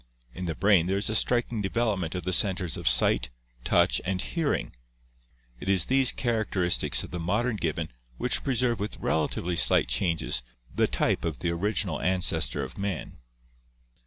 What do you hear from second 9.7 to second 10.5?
changes